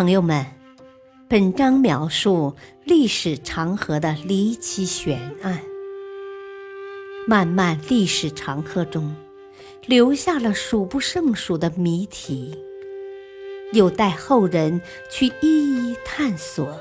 [0.00, 0.46] 朋友们，
[1.28, 5.60] 本章描述历史长河的离奇悬案。
[7.28, 9.14] 漫漫历史长河中，
[9.84, 12.56] 留下了数不胜数的谜题，
[13.74, 16.80] 有待后人去一一探索。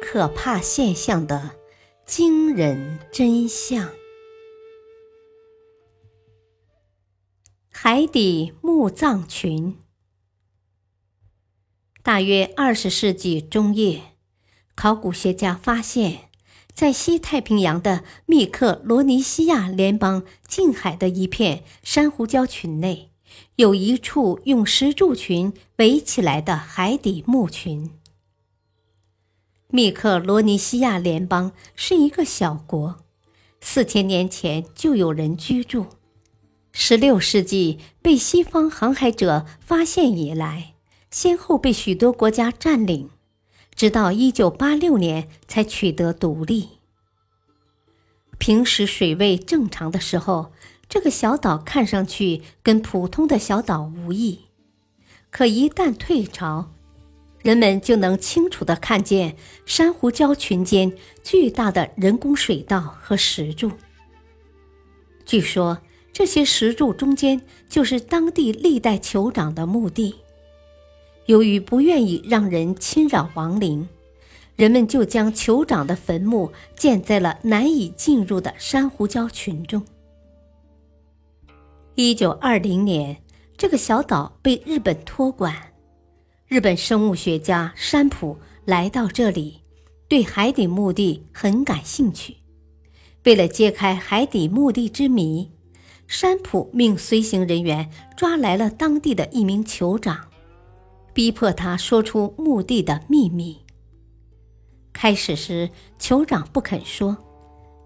[0.00, 1.50] 可怕现象的
[2.06, 3.90] 惊人真相。
[7.70, 9.76] 海底墓葬群。
[12.04, 14.02] 大约二十世纪中叶，
[14.74, 16.28] 考古学家发现，
[16.74, 23.08] 在西太平洋的密克罗尼西亚联邦近海的一片珊瑚礁群内，
[23.56, 27.90] 有一处用石柱群围起来的海底墓群。
[29.68, 32.96] 密克罗尼西亚联邦是一个小国，
[33.62, 35.86] 四千年前就有人居住。
[36.70, 40.73] 十六世纪被西方航海者发现以来，
[41.14, 43.08] 先后被许多国家占领，
[43.76, 46.70] 直到一九八六年才取得独立。
[48.36, 50.50] 平时水位正常的时候，
[50.88, 54.40] 这个小岛看上去跟普通的小岛无异，
[55.30, 56.72] 可一旦退潮，
[57.44, 63.70] 人们就能清楚地看见珊瑚礁群间巨大的人工水道和石柱。
[65.24, 65.78] 据说。
[66.12, 70.14] 这些石柱中间就是当地历代酋长的墓地。
[71.26, 73.88] 由于不愿意让人侵扰亡灵，
[74.56, 79.82] 人们就将酋长的坟墓建在了难以进入的珊瑚礁群中。
[81.94, 83.16] 一九二零年，
[83.56, 85.54] 这个小岛被日本托管。
[86.46, 89.60] 日本生物学家山浦来到这里，
[90.08, 92.36] 对海底墓地很感兴趣。
[93.24, 95.50] 为了揭开海底墓地之谜。
[96.06, 100.28] 山浦命随行人员抓来了当地的一名酋长，
[101.14, 103.62] 逼迫他说出墓地的秘密。
[104.92, 107.16] 开始时，酋长不肯说，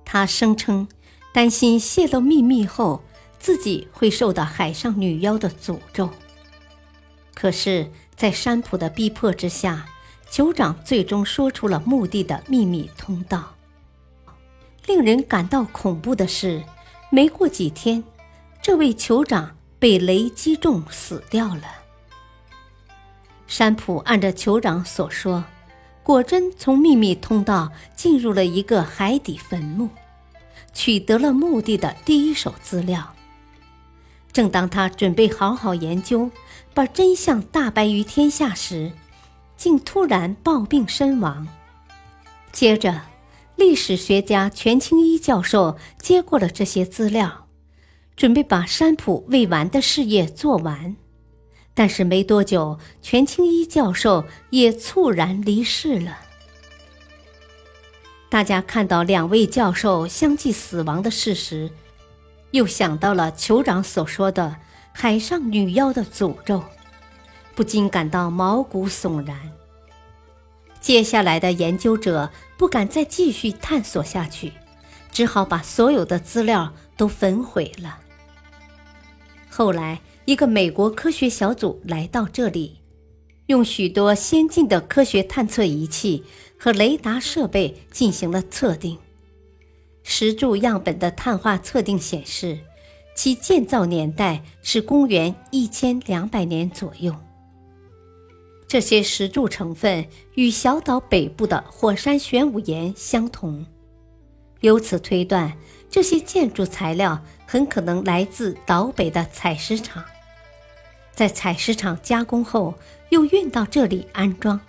[0.04, 0.88] 他声称
[1.32, 3.02] 担心泄露秘密后
[3.38, 6.08] 自己会受到海上女妖的诅咒。
[7.34, 9.86] 可是，在山普的逼迫之下，
[10.30, 13.54] 酋长最终说出了墓地的秘密通道。
[14.86, 16.64] 令人感到恐怖的是。
[17.10, 18.04] 没过几天，
[18.60, 21.62] 这位酋长被雷击中死掉了。
[23.48, 25.42] 山普按照酋长所说，
[26.04, 29.88] 果真从秘密通道进入了一个海底坟墓，
[30.72, 33.12] 取得了墓地的第一手资料。
[34.32, 36.30] 正当他准备好好研究，
[36.72, 38.92] 把真相大白于天下时，
[39.56, 41.48] 竟突然暴病身亡。
[42.52, 43.00] 接着。
[43.56, 47.48] 历史学家全清一教授接过了这些资料，
[48.14, 50.94] 准备把山浦未完的事业做完，
[51.78, 56.18] 但是没多久，全青一教授也猝然离世了。
[58.28, 61.70] 大家看到两位教授相继死亡的事实，
[62.50, 64.56] 又想到了酋长所说的
[64.92, 66.64] 海上女妖的诅咒，
[67.54, 69.38] 不禁感到毛骨悚然。
[70.80, 74.52] 接下来的研究者不敢再继续探索下去，
[75.12, 78.00] 只好把所有的资料都焚毁了。
[79.48, 82.82] 后来，一个美国科学小组来到这里，
[83.46, 86.22] 用许多先进的科学探测仪器
[86.58, 88.98] 和雷达设备进行了测定。
[90.02, 92.58] 石柱样本的碳化测定显示，
[93.16, 97.16] 其建造年代是公元一千两百年左右。
[98.66, 103.64] 这些石柱成分与小岛北部的火山玄武岩相同，
[104.60, 105.56] 由此推断，
[105.88, 110.04] 这些建筑材料很可能来自岛北的采石场，
[111.18, 114.60] 在采石场加工后又运到这里安装。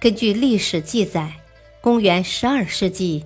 [0.00, 1.32] 根据历史记载，
[1.80, 3.24] 公元十二世纪，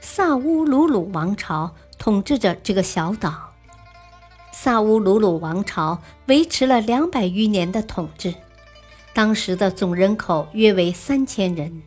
[0.00, 3.52] 萨乌鲁鲁王朝统治着这个小岛。
[4.52, 8.32] 萨乌鲁鲁王朝维持了两百余年的统治。
[9.12, 11.82] 当时的总人口约为三千人，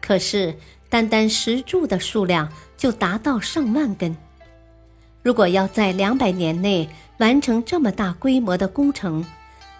[0.00, 0.58] 可是
[0.88, 4.16] 单单石柱的数量就达到上万根。
[5.22, 9.24] 如果要在两百年内完成这么大规模的工程，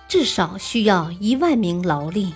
[0.08, 2.34] 至少需要一万名劳力。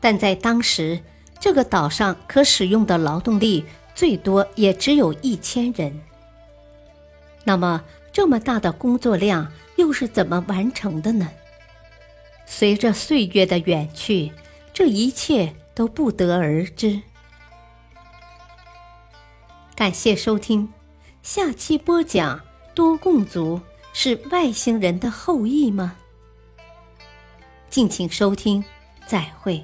[0.00, 1.00] 但在当时，
[1.40, 3.64] 这个岛上可使用的劳动力
[3.94, 6.00] 最多也只有一千人。
[7.44, 7.82] 那么，
[8.12, 11.28] 这么大的工作量又是怎么完成的呢？
[12.46, 14.32] 随着岁月的远去，
[14.72, 17.00] 这一切都不得而知。
[19.74, 20.72] 感谢收听，
[21.22, 22.40] 下期播讲
[22.74, 23.60] 多贡族
[24.00, 25.96] 是外星人的后裔吗？
[27.68, 28.64] 敬请收听，
[29.08, 29.60] 再会。